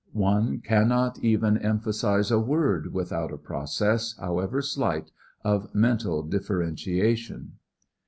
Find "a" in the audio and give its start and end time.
2.31-2.39, 3.31-3.37